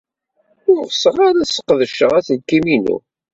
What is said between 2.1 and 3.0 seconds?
aselkim-inu.